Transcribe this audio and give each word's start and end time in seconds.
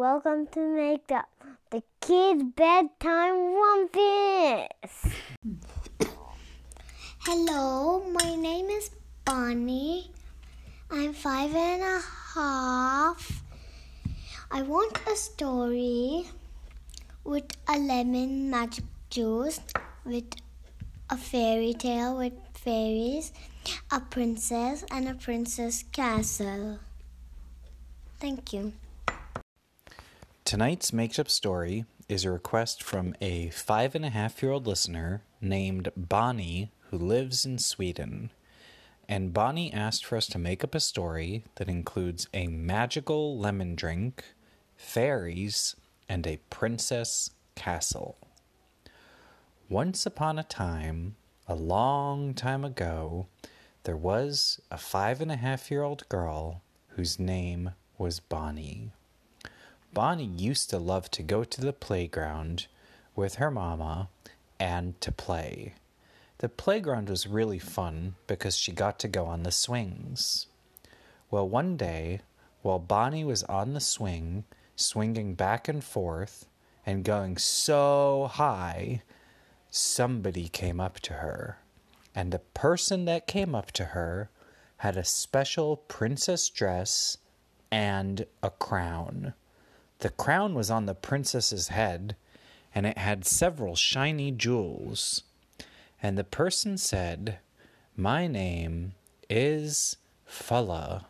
Welcome 0.00 0.46
to 0.52 0.60
Make 0.60 1.12
Up, 1.12 1.28
the 1.68 1.82
kids' 2.00 2.42
bedtime 2.56 3.52
rumpus. 3.52 5.12
Hello, 7.18 8.02
my 8.10 8.34
name 8.34 8.70
is 8.70 8.90
Bonnie. 9.26 10.10
I'm 10.90 11.12
five 11.12 11.54
and 11.54 11.82
a 11.82 12.00
half. 12.32 13.42
I 14.50 14.62
want 14.62 14.98
a 15.06 15.14
story 15.14 16.24
with 17.22 17.52
a 17.68 17.78
lemon 17.78 18.48
magic 18.48 18.86
juice, 19.10 19.60
with 20.06 20.32
a 21.10 21.18
fairy 21.18 21.74
tale 21.74 22.16
with 22.16 22.32
fairies, 22.54 23.34
a 23.92 24.00
princess, 24.00 24.82
and 24.90 25.10
a 25.10 25.14
princess 25.14 25.84
castle. 25.92 26.78
Thank 28.18 28.54
you. 28.54 28.72
Tonight's 30.50 30.92
makeup 30.92 31.30
story 31.30 31.84
is 32.08 32.24
a 32.24 32.32
request 32.32 32.82
from 32.82 33.14
a 33.20 33.50
five 33.50 33.94
and 33.94 34.04
a 34.04 34.10
half 34.10 34.42
year 34.42 34.50
old 34.50 34.66
listener 34.66 35.22
named 35.40 35.92
Bonnie 35.96 36.72
who 36.88 36.98
lives 36.98 37.46
in 37.46 37.56
Sweden. 37.56 38.32
And 39.08 39.32
Bonnie 39.32 39.72
asked 39.72 40.04
for 40.04 40.16
us 40.16 40.26
to 40.26 40.40
make 40.40 40.64
up 40.64 40.74
a 40.74 40.80
story 40.80 41.44
that 41.54 41.68
includes 41.68 42.26
a 42.34 42.48
magical 42.48 43.38
lemon 43.38 43.76
drink, 43.76 44.24
fairies, 44.74 45.76
and 46.08 46.26
a 46.26 46.40
princess 46.50 47.30
castle. 47.54 48.18
Once 49.68 50.04
upon 50.04 50.36
a 50.36 50.42
time, 50.42 51.14
a 51.46 51.54
long 51.54 52.34
time 52.34 52.64
ago, 52.64 53.28
there 53.84 53.96
was 53.96 54.60
a 54.68 54.78
five 54.78 55.20
and 55.20 55.30
a 55.30 55.36
half 55.36 55.70
year 55.70 55.84
old 55.84 56.08
girl 56.08 56.60
whose 56.96 57.20
name 57.20 57.70
was 57.98 58.18
Bonnie. 58.18 58.90
Bonnie 59.92 60.24
used 60.24 60.70
to 60.70 60.78
love 60.78 61.10
to 61.10 61.22
go 61.22 61.42
to 61.42 61.60
the 61.60 61.72
playground 61.72 62.68
with 63.16 63.36
her 63.36 63.50
mama 63.50 64.08
and 64.58 65.00
to 65.00 65.10
play. 65.10 65.74
The 66.38 66.48
playground 66.48 67.08
was 67.08 67.26
really 67.26 67.58
fun 67.58 68.14
because 68.26 68.56
she 68.56 68.72
got 68.72 68.98
to 69.00 69.08
go 69.08 69.26
on 69.26 69.42
the 69.42 69.50
swings. 69.50 70.46
Well, 71.30 71.48
one 71.48 71.76
day, 71.76 72.20
while 72.62 72.78
Bonnie 72.78 73.24
was 73.24 73.42
on 73.44 73.74
the 73.74 73.80
swing, 73.80 74.44
swinging 74.76 75.34
back 75.34 75.66
and 75.66 75.82
forth 75.82 76.46
and 76.86 77.04
going 77.04 77.36
so 77.36 78.30
high, 78.32 79.02
somebody 79.70 80.48
came 80.48 80.80
up 80.80 81.00
to 81.00 81.14
her. 81.14 81.58
And 82.14 82.32
the 82.32 82.38
person 82.38 83.06
that 83.06 83.26
came 83.26 83.54
up 83.54 83.72
to 83.72 83.86
her 83.86 84.30
had 84.78 84.96
a 84.96 85.04
special 85.04 85.76
princess 85.76 86.48
dress 86.48 87.18
and 87.70 88.24
a 88.42 88.50
crown. 88.50 89.34
The 90.00 90.10
crown 90.10 90.54
was 90.54 90.70
on 90.70 90.86
the 90.86 90.94
princess's 90.94 91.68
head, 91.68 92.16
and 92.74 92.86
it 92.86 92.96
had 92.96 93.26
several 93.26 93.76
shiny 93.76 94.32
jewels. 94.32 95.24
And 96.02 96.16
the 96.16 96.24
person 96.24 96.78
said, 96.78 97.38
My 97.96 98.26
name 98.26 98.94
is 99.28 99.96
Fulla, 100.24 101.06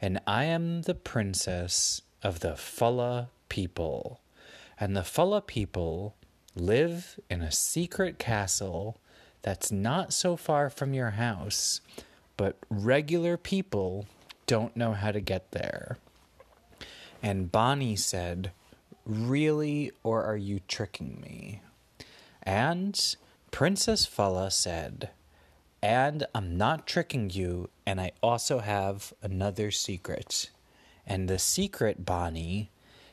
and 0.00 0.20
I 0.26 0.44
am 0.44 0.82
the 0.82 0.94
princess 0.94 2.02
of 2.22 2.40
the 2.40 2.54
Fulla 2.54 3.30
people. 3.48 4.20
And 4.78 4.94
the 4.94 5.04
Fulla 5.04 5.40
people 5.40 6.14
live 6.54 7.18
in 7.30 7.40
a 7.40 7.50
secret 7.52 8.18
castle 8.18 8.98
that's 9.40 9.72
not 9.72 10.12
so 10.12 10.36
far 10.36 10.68
from 10.68 10.92
your 10.92 11.10
house, 11.10 11.80
but 12.36 12.58
regular 12.68 13.38
people 13.38 14.06
don't 14.46 14.76
know 14.76 14.92
how 14.92 15.12
to 15.12 15.20
get 15.20 15.52
there. 15.52 15.96
And 17.24 17.50
Bonnie 17.50 17.96
said, 17.96 18.52
Really, 19.06 19.90
or 20.02 20.24
are 20.24 20.36
you 20.36 20.60
tricking 20.68 21.22
me? 21.22 21.62
And 22.42 23.16
Princess 23.50 24.04
Fulla 24.04 24.50
said, 24.50 25.08
And 25.82 26.26
I'm 26.34 26.58
not 26.58 26.86
tricking 26.86 27.30
you, 27.30 27.70
and 27.86 27.98
I 27.98 28.12
also 28.22 28.58
have 28.58 29.14
another 29.22 29.70
secret. 29.70 30.50
And 31.06 31.26
the 31.26 31.38
secret, 31.38 32.04
Bonnie, 32.04 32.70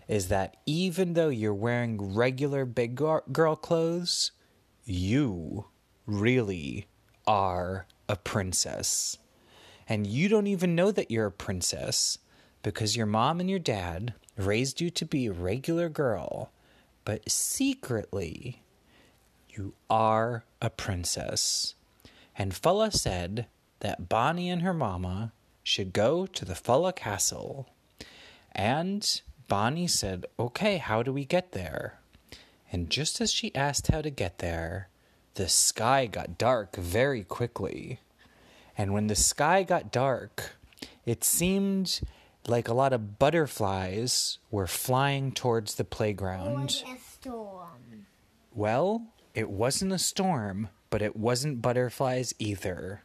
is 0.10 0.28
that 0.28 0.58
even 0.66 1.14
though 1.14 1.30
you're 1.30 1.54
wearing 1.54 2.14
regular 2.14 2.66
big 2.66 2.96
girl 2.96 3.56
clothes, 3.56 4.32
you 4.84 5.68
really 6.06 6.86
are 7.26 7.86
a 8.10 8.18
princess. 8.18 9.18
And 9.88 10.06
you 10.06 10.28
don't 10.28 10.48
even 10.48 10.76
know 10.76 10.92
that 10.92 11.12
you're 11.12 11.28
a 11.28 11.32
princess 11.32 12.18
because 12.64 12.96
your 12.96 13.06
mom 13.06 13.40
and 13.40 13.50
your 13.50 13.60
dad 13.60 14.14
raised 14.38 14.82
you 14.82 14.90
to 14.90 15.06
be 15.06 15.28
a 15.28 15.32
regular 15.32 15.90
girl, 15.90 16.52
but 17.06 17.30
secretly 17.30 18.62
you 19.50 19.74
are 19.90 20.44
a 20.62 20.70
princess. 20.70 21.76
And 22.38 22.54
Fulla 22.54 22.92
said 22.92 23.48
that 23.80 24.10
Bonnie 24.10 24.50
and 24.50 24.62
her 24.62 24.74
mama 24.74 25.34
should 25.64 25.94
go 25.94 26.26
to 26.26 26.46
the 26.46 26.56
Fulla 26.56 26.94
castle. 26.94 27.70
And 28.52 29.22
Bonnie 29.48 29.88
said, 29.88 30.26
Okay, 30.40 30.78
how 30.78 31.04
do 31.04 31.12
we 31.12 31.26
get 31.26 31.52
there? 31.52 32.00
And 32.72 32.90
just 32.90 33.20
as 33.20 33.32
she 33.32 33.54
asked 33.54 33.88
how 33.88 34.02
to 34.02 34.10
get 34.10 34.40
there, 34.40 34.88
the 35.36 35.50
sky 35.50 36.06
got 36.06 36.38
dark 36.38 36.76
very 36.76 37.24
quickly. 37.24 38.00
And 38.78 38.94
when 38.94 39.08
the 39.08 39.16
sky 39.16 39.64
got 39.64 39.92
dark, 39.92 40.56
it 41.06 41.24
seemed 41.24 42.02
like 42.48 42.68
a 42.68 42.74
lot 42.74 42.94
of 42.94 43.20
butterflies 43.20 44.40
were 44.50 44.68
flying 44.68 45.32
towards 45.32 45.76
the 45.76 45.84
playground. 45.84 46.84
a 46.88 46.98
storm. 47.00 48.08
Well, 48.54 49.08
it 49.34 49.50
wasn't 49.50 49.94
a 49.94 50.00
storm, 50.00 50.70
but 50.90 51.02
it 51.02 51.16
wasn't 51.16 51.62
butterflies 51.62 52.34
either. 52.40 53.04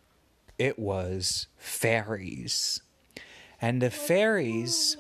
It 0.58 0.78
was 0.78 1.46
fairies. 1.56 2.80
And 3.60 3.80
the 3.80 3.90
fairies 3.90 4.96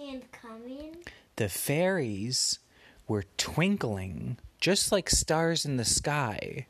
the 1.36 1.48
fairies 1.50 2.58
were 3.06 3.24
twinkling 3.36 4.38
just 4.58 4.90
like 4.90 5.10
stars 5.10 5.64
in 5.64 5.76
the 5.76 5.84
sky. 5.84 6.66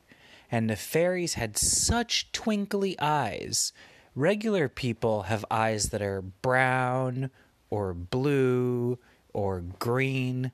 And 0.51 0.69
the 0.69 0.77
fairies 0.77 1.35
had 1.35 1.57
such 1.57 2.31
twinkly 2.33 2.99
eyes. 2.99 3.73
Regular 4.15 4.69
people 4.69 5.23
have 5.25 5.45
eyes 5.51 5.91
that 5.91 6.03
are 6.03 6.23
brown 6.23 7.31
or 7.71 7.95
blue 7.95 8.99
or 9.33 9.61
green, 9.61 10.53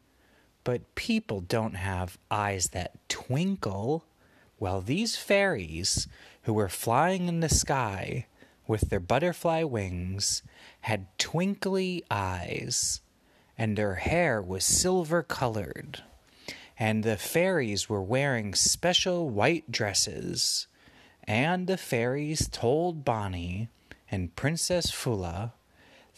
but 0.65 0.95
people 0.95 1.41
don't 1.41 1.75
have 1.75 2.19
eyes 2.31 2.69
that 2.69 3.09
twinkle. 3.09 4.05
Well, 4.59 4.81
these 4.81 5.17
fairies 5.17 6.09
who 6.43 6.53
were 6.53 6.69
flying 6.69 7.29
in 7.29 7.41
the 7.41 7.49
sky 7.49 8.27
with 8.67 8.91
their 8.91 9.01
butterfly 9.01 9.63
wings 9.65 10.43
had 10.83 11.07
twinkly 11.19 12.05
eyes, 12.11 13.01
and 13.59 13.77
their 13.77 13.97
hair 13.97 14.41
was 14.41 14.65
silver 14.65 15.23
colored. 15.23 16.03
And 16.79 17.05
the 17.05 17.17
fairies 17.17 17.89
were 17.89 18.03
wearing 18.03 18.55
special 18.55 19.29
white 19.29 19.71
dresses. 19.71 20.67
And 21.25 21.67
the 21.67 21.77
fairies 21.77 22.49
told 22.49 23.05
Bonnie 23.05 23.69
and 24.11 24.35
Princess 24.35 24.91
Fulla 24.91 25.53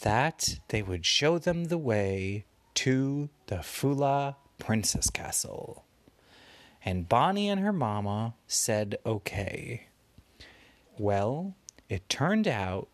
that 0.00 0.58
they 0.68 0.82
would 0.82 1.06
show 1.06 1.38
them 1.38 1.66
the 1.66 1.78
way 1.78 2.44
to 2.74 3.28
the 3.46 3.62
Fulla 3.62 4.36
Princess 4.58 5.10
Castle. 5.10 5.84
And 6.84 7.08
Bonnie 7.08 7.48
and 7.48 7.60
her 7.60 7.72
mama 7.72 8.34
said 8.46 8.98
okay. 9.06 9.88
Well, 10.98 11.54
it 11.88 12.08
turned 12.08 12.46
out 12.46 12.88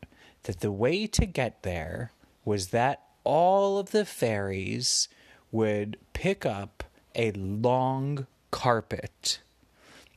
that 0.44 0.60
the 0.60 0.72
way 0.72 1.06
to 1.08 1.26
get 1.26 1.62
there 1.62 2.12
was 2.44 2.68
that 2.68 3.02
all 3.24 3.78
of 3.78 3.90
the 3.90 4.04
fairies 4.04 5.08
would 5.52 5.98
pick 6.12 6.46
up 6.46 6.84
a 7.14 7.32
long 7.32 8.26
carpet. 8.50 9.40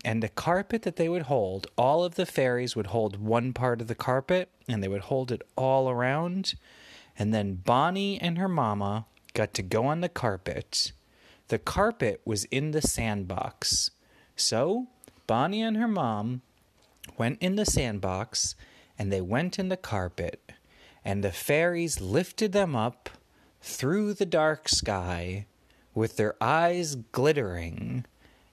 And 0.06 0.22
the 0.22 0.30
carpet 0.30 0.82
that 0.84 0.98
they 0.98 1.08
would 1.08 1.24
hold, 1.24 1.68
all 1.78 2.04
of 2.04 2.16
the 2.16 2.26
fairies 2.26 2.76
would 2.76 2.88
hold 2.88 3.20
one 3.20 3.54
part 3.54 3.82
of 3.82 3.88
the 3.88 3.96
carpet 3.96 4.50
and 4.68 4.84
they 4.84 4.88
would 4.88 5.02
hold 5.02 5.32
it 5.32 5.42
all 5.56 5.90
around. 5.90 6.56
And 7.18 7.34
then 7.34 7.56
Bonnie 7.56 8.20
and 8.20 8.38
her 8.38 8.48
mama 8.48 9.06
got 9.34 9.54
to 9.56 9.62
go 9.62 9.86
on 9.86 10.02
the 10.02 10.10
carpet. 10.10 10.92
The 11.48 11.60
carpet 11.60 12.22
was 12.26 12.46
in 12.46 12.72
the 12.72 12.82
sandbox. 12.82 13.92
So 14.36 14.88
Bonnie 15.28 15.62
and 15.62 15.78
her 15.78 15.88
mom 15.88 16.42
went 17.18 17.42
in 17.42 17.56
the 17.56 17.66
sandbox 17.66 18.56
and 18.98 19.12
they 19.12 19.22
went 19.22 19.60
in 19.60 19.70
the 19.70 19.78
carpet. 19.78 20.54
And 21.06 21.24
the 21.24 21.32
fairies 21.32 22.00
lifted 22.00 22.54
them 22.54 22.76
up 22.76 23.10
through 23.62 24.14
the 24.14 24.26
dark 24.26 24.70
sky 24.70 25.46
with 25.94 26.18
their 26.18 26.36
eyes 26.42 26.96
glittering 26.96 28.06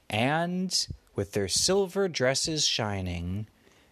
and 0.08 0.88
with 1.14 1.32
their 1.32 1.48
silver 1.48 2.08
dresses 2.08 2.66
shining, 2.66 3.46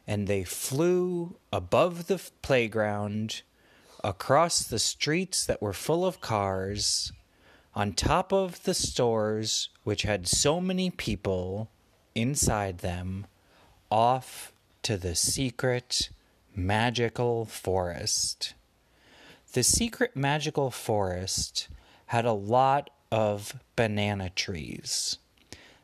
and 0.06 0.26
they 0.26 0.44
flew 0.44 1.36
above 1.52 2.06
the 2.06 2.20
playground, 2.42 3.42
across 4.02 4.62
the 4.62 4.78
streets 4.78 5.44
that 5.46 5.62
were 5.62 5.72
full 5.72 6.04
of 6.04 6.20
cars, 6.20 7.12
on 7.74 7.92
top 7.92 8.32
of 8.32 8.62
the 8.64 8.74
stores, 8.74 9.68
which 9.84 10.02
had 10.02 10.26
so 10.26 10.60
many 10.60 10.90
people 10.90 11.70
inside 12.14 12.78
them, 12.78 13.26
off 13.90 14.52
to 14.82 14.96
the 14.96 15.14
secret 15.14 16.10
magical 16.54 17.44
forest. 17.44 18.54
The 19.52 19.62
secret 19.62 20.16
magical 20.16 20.70
forest 20.70 21.68
had 22.06 22.24
a 22.24 22.32
lot 22.32 22.90
of 23.10 23.54
banana 23.76 24.30
trees. 24.30 25.18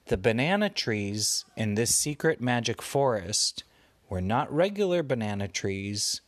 The 0.06 0.18
banana 0.18 0.68
trees 0.68 1.44
in 1.56 1.74
this 1.74 1.94
secret 1.94 2.40
magic 2.40 2.82
forest 2.82 3.64
were 4.10 4.20
not 4.20 4.52
regular 4.52 5.02
banana 5.02 5.48
trees 5.48 6.20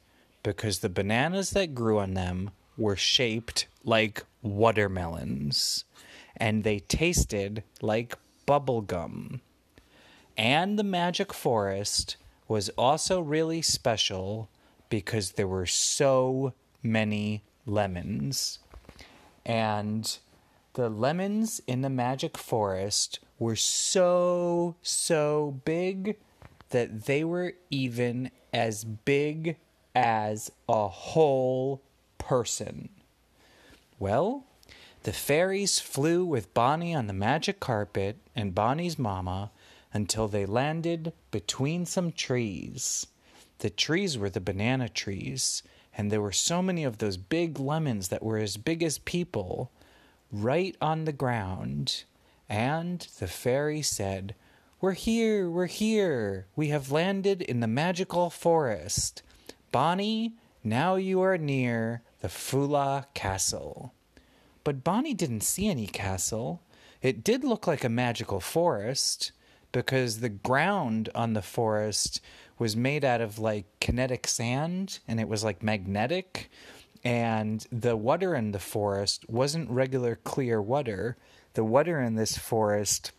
because 0.47 0.79
the 0.79 0.89
bananas 0.89 1.51
that 1.51 1.75
grew 1.75 1.99
on 1.99 2.15
them 2.15 2.53
were 2.79 2.95
shaped 2.95 3.67
like 3.83 4.25
watermelons 4.43 5.85
and 6.37 6.63
they 6.63 6.79
tasted 6.79 7.65
like 7.83 8.17
bubble 8.47 8.81
gum. 8.81 9.41
And 10.37 10.79
the 10.79 10.85
magic 10.85 11.35
forest 11.35 12.17
was 12.47 12.69
also 12.79 13.21
really 13.21 13.61
special 13.61 14.49
because 14.89 15.33
there 15.33 15.49
were 15.49 15.67
so 15.67 16.55
many 16.81 17.43
lemons. 17.67 18.61
And 19.45 20.17
the 20.75 20.89
lemons 20.89 21.61
in 21.67 21.81
the 21.81 21.91
magic 21.91 22.39
forest 22.39 23.19
were 23.41 23.57
so, 23.57 24.77
so 24.81 25.61
big 25.65 26.19
that 26.71 27.07
they 27.07 27.25
were 27.25 27.55
even 27.69 28.31
as 28.53 28.85
big 28.85 29.57
as 29.97 30.53
a 30.69 30.89
whole 30.89 31.81
person. 32.19 32.91
Well, 33.99 34.45
the 35.05 35.13
fairies 35.15 35.79
flew 35.79 36.23
with 36.23 36.53
Bonnie 36.53 36.95
on 36.95 37.07
the 37.07 37.15
magic 37.15 37.61
carpet 37.61 38.19
and 38.35 38.55
Bonnie's 38.55 38.99
mama 38.99 39.51
until 39.95 40.29
they 40.29 40.45
landed 40.45 41.15
between 41.31 41.87
some 41.87 42.13
trees. 42.13 43.07
The 43.61 43.71
trees 43.71 44.19
were 44.19 44.29
the 44.29 44.39
banana 44.39 44.91
trees, 44.91 45.63
and 45.97 46.13
there 46.13 46.21
were 46.21 46.33
so 46.33 46.61
many 46.61 46.85
of 46.85 46.99
those 46.99 47.17
big 47.17 47.59
lemons 47.59 48.09
that 48.09 48.23
were 48.23 48.37
as 48.37 48.59
big 48.59 48.83
as 48.83 48.99
people 48.99 49.71
right 50.31 50.77
on 50.79 51.07
the 51.07 51.13
ground. 51.13 52.05
And 52.51 53.01
the 53.19 53.27
fairy 53.27 53.81
said, 53.81 54.35
We're 54.79 54.93
here, 54.93 55.49
we're 55.49 55.67
here. 55.67 56.49
We 56.55 56.69
have 56.69 56.93
landed 56.93 57.41
in 57.41 57.61
the 57.61 57.67
magical 57.67 58.29
forest. 58.29 59.23
Bonnie, 59.73 60.35
now 60.65 60.97
you 60.97 61.21
are 61.21 61.39
near 61.39 62.03
the 62.21 62.29
Fulla 62.29 63.07
Castle. 63.15 63.93
But 64.65 64.83
Bonnie 64.83 65.15
didn't 65.15 65.43
see 65.43 65.69
any 65.69 65.87
castle. 65.87 66.63
It 67.03 67.23
did 67.23 67.45
look 67.45 67.67
like 67.67 67.85
a 67.85 67.89
magical 67.89 68.41
forest 68.41 69.33
because 69.73 70.21
the 70.21 70.29
ground 70.29 71.09
on 71.15 71.35
the 71.35 71.43
forest 71.43 72.21
was 72.59 72.75
made 72.75 73.05
out 73.05 73.21
of 73.21 73.39
like 73.39 73.67
kinetic 73.81 74.27
sand 74.27 74.99
and 75.07 75.21
it 75.21 75.29
was 75.29 75.45
like 75.45 75.63
magnetic 75.63 76.51
and 77.05 77.67
the 77.71 77.97
water 77.97 78.35
in 78.35 78.53
the 78.53 78.59
forest 78.59 79.25
wasn't 79.29 79.71
regular 79.71 80.17
clear 80.17 80.61
water 80.63 81.17
the 81.55 81.65
water 81.65 82.01
in 82.01 82.15
this 82.15 82.39
forest 82.39 83.13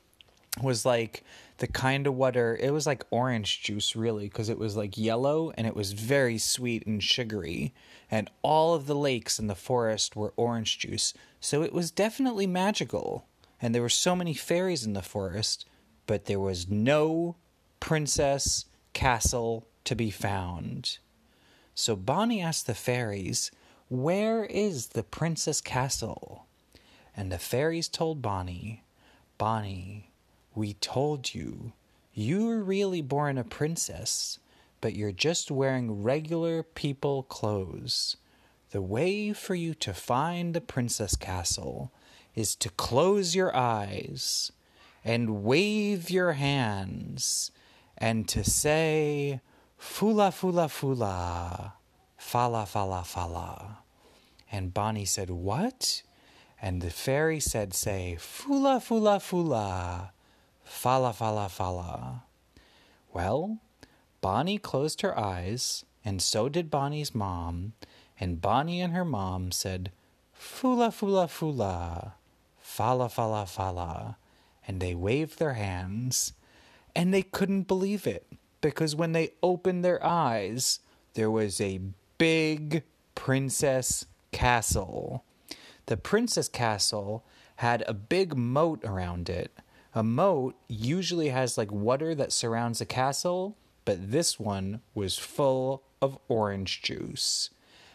was 0.61 0.85
like 0.85 1.23
the 1.57 1.67
kind 1.67 2.07
of 2.07 2.13
water 2.13 2.57
it 2.61 2.71
was 2.71 2.85
like 2.85 3.05
orange 3.09 3.61
juice 3.61 3.95
really 3.95 4.25
because 4.25 4.49
it 4.49 4.59
was 4.59 4.75
like 4.75 4.97
yellow 4.97 5.51
and 5.57 5.65
it 5.65 5.75
was 5.75 5.93
very 5.93 6.37
sweet 6.37 6.85
and 6.85 7.03
sugary 7.03 7.73
and 8.11 8.29
all 8.41 8.73
of 8.73 8.85
the 8.85 8.95
lakes 8.95 9.39
in 9.39 9.47
the 9.47 9.55
forest 9.55 10.15
were 10.15 10.33
orange 10.35 10.79
juice 10.79 11.13
so 11.39 11.63
it 11.63 11.73
was 11.73 11.91
definitely 11.91 12.47
magical 12.47 13.25
and 13.61 13.73
there 13.73 13.81
were 13.81 13.89
so 13.89 14.15
many 14.15 14.33
fairies 14.33 14.85
in 14.85 14.93
the 14.93 15.01
forest 15.01 15.65
but 16.07 16.25
there 16.25 16.39
was 16.39 16.69
no 16.69 17.35
princess 17.79 18.65
castle 18.93 19.67
to 19.83 19.95
be 19.95 20.09
found. 20.09 20.97
So 21.75 21.95
Bonnie 21.95 22.41
asked 22.41 22.65
the 22.65 22.73
fairies, 22.73 23.51
Where 23.89 24.45
is 24.45 24.87
the 24.87 25.03
princess 25.03 25.61
castle? 25.61 26.47
And 27.15 27.31
the 27.31 27.37
fairies 27.37 27.87
told 27.87 28.21
Bonnie, 28.21 28.83
Bonnie, 29.37 30.11
we 30.57 30.73
told 30.73 31.35
you, 31.35 31.71
you 32.13 32.47
were 32.47 32.63
really 32.63 33.01
born 33.03 33.37
a 33.37 33.43
princess, 33.43 34.39
but 34.81 34.95
you're 34.95 35.11
just 35.11 35.51
wearing 35.51 36.01
regular 36.01 36.63
people 36.63 37.21
clothes. 37.21 38.17
The 38.71 38.81
way 38.81 39.33
for 39.33 39.53
you 39.53 39.75
to 39.75 39.93
find 39.93 40.55
the 40.55 40.61
princess 40.61 41.15
castle 41.15 41.91
is 42.33 42.55
to 42.55 42.69
close 42.69 43.35
your 43.35 43.55
eyes 43.55 44.51
and 45.05 45.43
wave 45.43 46.09
your 46.09 46.33
hands 46.33 47.51
and 47.95 48.27
to 48.29 48.43
say, 48.43 49.41
Fula, 49.77 50.31
fula, 50.31 50.67
fula, 50.69 51.73
fala, 52.17 52.65
fala, 52.65 53.03
fala. 53.03 53.77
And 54.51 54.73
Bonnie 54.73 55.05
said, 55.05 55.29
What? 55.29 56.01
And 56.59 56.81
the 56.81 56.89
fairy 56.89 57.39
said, 57.39 57.75
Say, 57.75 58.17
Fula, 58.19 58.81
fula, 58.81 59.19
fula, 59.19 60.13
fala, 60.67 61.13
fala, 61.13 61.49
fala. 61.49 62.23
Well, 63.13 63.59
Bonnie 64.21 64.57
closed 64.57 65.01
her 65.01 65.17
eyes, 65.17 65.85
and 66.03 66.21
so 66.21 66.49
did 66.49 66.69
Bonnie's 66.69 67.15
mom, 67.15 67.73
and 68.19 68.41
Bonnie 68.41 68.81
and 68.81 68.93
her 68.93 69.05
mom 69.05 69.51
said, 69.51 69.91
Fula, 70.33 70.91
fula, 70.91 71.27
fula, 71.27 72.13
fala, 72.59 73.09
fala, 73.09 73.45
fala 73.45 74.17
and 74.67 74.81
they 74.81 74.93
waved 74.93 75.39
their 75.39 75.53
hands, 75.53 76.33
and 76.95 77.13
they 77.13 77.21
couldn't 77.21 77.67
believe 77.67 78.05
it 78.05 78.27
because 78.59 78.95
when 78.95 79.13
they 79.13 79.31
opened 79.41 79.83
their 79.83 80.03
eyes, 80.05 80.79
there 81.13 81.31
was 81.31 81.61
a 81.61 81.79
big 82.17 82.83
princess 83.15 84.05
castle. 84.31 85.23
The 85.85 85.95
princess 85.95 86.49
castle 86.49 87.23
had 87.57 87.83
a 87.87 87.93
big 87.93 88.35
moat 88.35 88.83
around 88.83 89.29
it. 89.29 89.51
A 89.95 90.03
moat 90.03 90.55
usually 90.67 91.29
has 91.29 91.57
like 91.57 91.71
water 91.71 92.13
that 92.15 92.31
surrounds 92.31 92.81
a 92.81 92.85
castle, 92.85 93.55
but 93.85 94.11
this 94.11 94.39
one 94.39 94.81
was 94.93 95.17
full 95.17 95.83
of 96.01 96.17
orange 96.27 96.81
juice. 96.81 97.49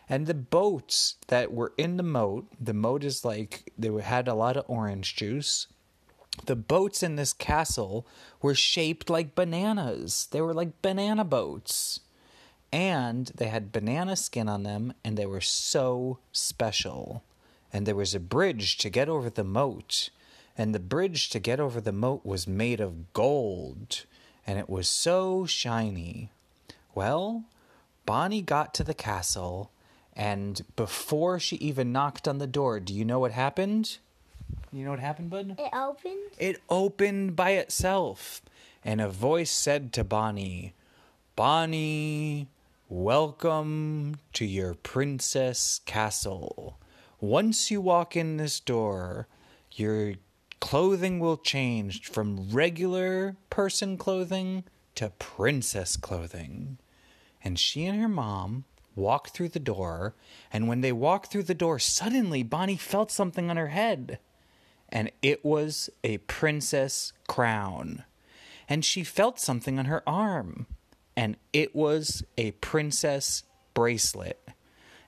And 0.08 0.26
the 0.26 0.34
boats 0.34 1.16
that 1.28 1.52
were 1.52 1.72
in 1.76 1.96
the 1.96 2.02
moat, 2.02 2.46
the 2.60 2.74
moat 2.74 3.04
is 3.04 3.24
like 3.24 3.72
they 3.78 3.90
had 4.02 4.28
a 4.28 4.34
lot 4.34 4.56
of 4.56 4.64
orange 4.68 5.14
juice 5.14 5.68
the 6.46 6.56
boats 6.56 7.02
in 7.02 7.16
this 7.16 7.32
castle 7.32 8.06
were 8.40 8.54
shaped 8.54 9.10
like 9.10 9.34
bananas. 9.34 10.28
They 10.30 10.40
were 10.40 10.54
like 10.54 10.82
banana 10.82 11.24
boats. 11.24 12.00
And 12.72 13.26
they 13.36 13.48
had 13.48 13.70
banana 13.70 14.16
skin 14.16 14.48
on 14.48 14.62
them, 14.62 14.94
and 15.04 15.16
they 15.16 15.26
were 15.26 15.42
so 15.42 16.18
special. 16.32 17.22
And 17.70 17.86
there 17.86 17.94
was 17.94 18.14
a 18.14 18.20
bridge 18.20 18.78
to 18.78 18.88
get 18.88 19.10
over 19.10 19.28
the 19.28 19.44
moat. 19.44 20.08
And 20.56 20.74
the 20.74 20.80
bridge 20.80 21.30
to 21.30 21.38
get 21.38 21.60
over 21.60 21.80
the 21.80 21.92
moat 21.92 22.24
was 22.24 22.46
made 22.46 22.80
of 22.80 23.12
gold. 23.12 24.04
And 24.46 24.58
it 24.58 24.68
was 24.68 24.88
so 24.88 25.46
shiny. 25.46 26.30
Well, 26.94 27.44
Bonnie 28.04 28.42
got 28.42 28.74
to 28.74 28.84
the 28.84 28.94
castle, 28.94 29.70
and 30.14 30.62
before 30.76 31.38
she 31.38 31.56
even 31.56 31.92
knocked 31.92 32.26
on 32.26 32.38
the 32.38 32.46
door, 32.46 32.80
do 32.80 32.92
you 32.92 33.04
know 33.04 33.18
what 33.18 33.32
happened? 33.32 33.98
You 34.72 34.84
know 34.84 34.90
what 34.90 35.00
happened, 35.00 35.30
bud? 35.30 35.56
It 35.58 35.70
opened? 35.72 36.30
It 36.38 36.60
opened 36.68 37.36
by 37.36 37.50
itself. 37.52 38.42
And 38.84 39.00
a 39.00 39.08
voice 39.08 39.50
said 39.50 39.92
to 39.94 40.04
Bonnie, 40.04 40.74
Bonnie, 41.36 42.48
welcome 42.88 44.16
to 44.32 44.44
your 44.44 44.74
princess 44.74 45.80
castle. 45.86 46.78
Once 47.20 47.70
you 47.70 47.80
walk 47.80 48.16
in 48.16 48.36
this 48.36 48.58
door, 48.58 49.28
your 49.70 50.14
clothing 50.62 51.18
will 51.18 51.36
change 51.36 52.08
from 52.08 52.48
regular 52.50 53.36
person 53.50 53.98
clothing 53.98 54.62
to 54.94 55.10
princess 55.18 55.96
clothing. 55.96 56.78
And 57.42 57.58
she 57.58 57.84
and 57.84 58.00
her 58.00 58.08
mom 58.08 58.64
walked 58.94 59.30
through 59.30 59.48
the 59.50 59.58
door, 59.58 60.14
and 60.52 60.68
when 60.68 60.80
they 60.80 60.92
walked 60.92 61.32
through 61.32 61.42
the 61.42 61.52
door, 61.54 61.78
suddenly 61.78 62.42
Bonnie 62.42 62.76
felt 62.76 63.10
something 63.10 63.50
on 63.50 63.56
her 63.56 63.68
head 63.68 64.20
and 64.92 65.10
it 65.22 65.44
was 65.44 65.88
a 66.04 66.18
princess 66.18 67.14
crown. 67.26 68.04
And 68.68 68.84
she 68.84 69.02
felt 69.02 69.40
something 69.40 69.78
on 69.78 69.86
her 69.86 70.06
arm, 70.06 70.66
and 71.16 71.36
it 71.52 71.74
was 71.74 72.22
a 72.36 72.52
princess 72.52 73.42
bracelet. 73.74 74.38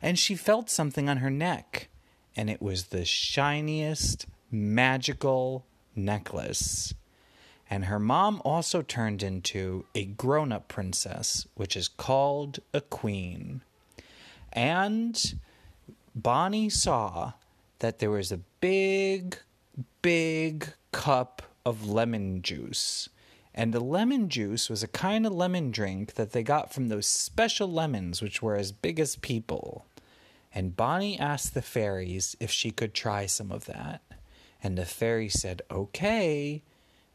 And 0.02 0.18
she 0.18 0.34
felt 0.34 0.70
something 0.70 1.08
on 1.08 1.18
her 1.18 1.30
neck, 1.30 1.90
and 2.34 2.50
it 2.50 2.60
was 2.62 2.86
the 2.86 3.04
shiniest 3.04 4.26
magical 4.54 5.66
necklace. 5.94 6.94
And 7.68 7.86
her 7.86 7.98
mom 7.98 8.40
also 8.44 8.82
turned 8.82 9.22
into 9.22 9.84
a 9.94 10.04
grown 10.04 10.52
up 10.52 10.68
princess, 10.68 11.46
which 11.54 11.76
is 11.76 11.88
called 11.88 12.60
a 12.72 12.80
queen. 12.80 13.62
And 14.52 15.40
Bonnie 16.14 16.70
saw 16.70 17.32
that 17.80 17.98
there 17.98 18.10
was 18.10 18.30
a 18.30 18.40
big, 18.60 19.38
big 20.02 20.72
cup 20.92 21.42
of 21.66 21.86
lemon 21.86 22.42
juice. 22.42 23.08
And 23.54 23.72
the 23.72 23.80
lemon 23.80 24.28
juice 24.28 24.68
was 24.68 24.82
a 24.82 24.88
kind 24.88 25.26
of 25.26 25.32
lemon 25.32 25.70
drink 25.70 26.14
that 26.14 26.32
they 26.32 26.42
got 26.42 26.72
from 26.72 26.88
those 26.88 27.06
special 27.06 27.70
lemons, 27.70 28.20
which 28.20 28.42
were 28.42 28.56
as 28.56 28.72
big 28.72 29.00
as 29.00 29.16
people. 29.16 29.86
And 30.54 30.76
Bonnie 30.76 31.18
asked 31.18 31.54
the 31.54 31.62
fairies 31.62 32.36
if 32.38 32.50
she 32.50 32.70
could 32.70 32.94
try 32.94 33.26
some 33.26 33.50
of 33.50 33.64
that. 33.66 34.02
And 34.64 34.78
the 34.78 34.86
fairy 34.86 35.28
said, 35.28 35.60
okay. 35.70 36.62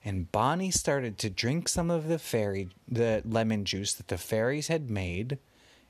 And 0.05 0.31
Bonnie 0.31 0.69
started 0.69 1.17
to 1.17 1.31
drink 1.31 1.67
some 1.67 1.89
of 1.89 2.07
the 2.07 2.19
fairy 2.19 2.69
the 2.87 3.23
lemon 3.25 3.65
juice 3.65 3.91
that 3.93 4.07
the 4.07 4.19
fairies 4.19 4.67
had 4.67 4.91
made. 4.91 5.39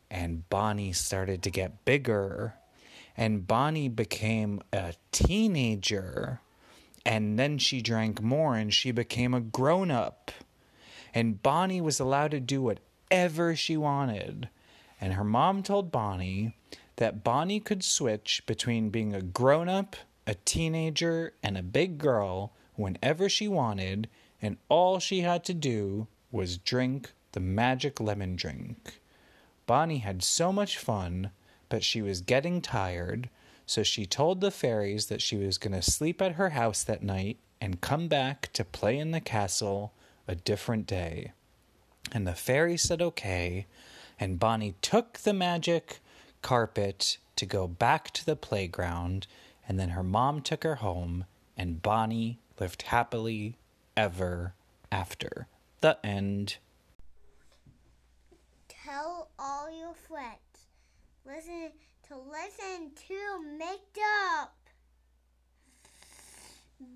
And 0.09 0.49
Bonnie 0.49 0.93
started 0.93 1.43
to 1.43 1.51
get 1.51 1.83
bigger. 1.83 2.55
And 3.17 3.45
Bonnie 3.45 3.89
became 3.89 4.61
a 4.71 4.93
teenager. 5.11 6.39
And 7.05 7.37
then 7.37 7.57
she 7.57 7.81
drank 7.81 8.21
more 8.21 8.55
and 8.55 8.73
she 8.73 8.91
became 8.91 9.33
a 9.33 9.41
grown 9.41 9.91
up. 9.91 10.31
And 11.13 11.43
Bonnie 11.43 11.81
was 11.81 11.99
allowed 11.99 12.31
to 12.31 12.39
do 12.39 12.61
whatever 12.61 13.53
she 13.53 13.75
wanted. 13.75 14.47
And 15.01 15.13
her 15.13 15.25
mom 15.25 15.63
told 15.63 15.91
Bonnie 15.91 16.55
that 16.95 17.23
Bonnie 17.23 17.59
could 17.59 17.83
switch 17.83 18.43
between 18.45 18.89
being 18.89 19.13
a 19.13 19.21
grown 19.21 19.67
up, 19.67 19.97
a 20.27 20.35
teenager, 20.35 21.33
and 21.41 21.57
a 21.57 21.63
big 21.63 21.97
girl 21.97 22.53
whenever 22.75 23.27
she 23.27 23.47
wanted, 23.47 24.09
and 24.41 24.57
all 24.69 24.99
she 24.99 25.21
had 25.21 25.43
to 25.45 25.53
do 25.53 26.07
was 26.31 26.57
drink 26.57 27.11
the 27.31 27.39
magic 27.39 27.99
lemon 27.99 28.35
drink. 28.35 28.99
Bonnie 29.65 29.99
had 29.99 30.23
so 30.23 30.51
much 30.51 30.77
fun, 30.77 31.31
but 31.67 31.83
she 31.83 32.01
was 32.01 32.21
getting 32.21 32.61
tired, 32.61 33.29
so 33.65 33.83
she 33.83 34.05
told 34.05 34.41
the 34.41 34.51
fairies 34.51 35.07
that 35.07 35.21
she 35.21 35.35
was 35.35 35.57
going 35.57 35.73
to 35.73 35.81
sleep 35.81 36.21
at 36.21 36.33
her 36.33 36.49
house 36.49 36.83
that 36.83 37.03
night 37.03 37.37
and 37.61 37.81
come 37.81 38.07
back 38.07 38.51
to 38.53 38.63
play 38.63 38.97
in 38.97 39.11
the 39.11 39.21
castle 39.21 39.93
a 40.27 40.35
different 40.35 40.87
day. 40.87 41.33
And 42.11 42.25
the 42.25 42.33
fairies 42.33 42.81
said 42.81 43.01
okay, 43.01 43.67
and 44.19 44.39
Bonnie 44.39 44.75
took 44.81 45.19
the 45.19 45.33
magic 45.33 45.99
carpet 46.41 47.17
to 47.35 47.45
go 47.45 47.67
back 47.67 48.11
to 48.11 48.25
the 48.25 48.35
playground, 48.35 49.27
and 49.69 49.79
then 49.79 49.89
her 49.89 50.03
mom 50.03 50.41
took 50.41 50.63
her 50.63 50.75
home, 50.75 51.25
and 51.55 51.83
Bonnie 51.83 52.39
lived 52.59 52.81
happily 52.81 53.55
ever 53.95 54.55
after. 54.91 55.47
The 55.81 56.03
end. 56.03 56.57
Tell 58.67 59.29
all 59.37 59.69
your 59.71 59.93
friends. 59.93 60.39
Listen 61.23 61.69
to 62.07 62.15
listen 62.17 62.91
to 63.07 63.57
Make 63.59 63.97
Up 64.33 64.57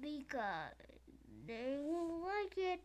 because 0.01 0.73
they 1.45 1.77
will 1.79 2.21
like 2.21 2.57
it. 2.57 2.81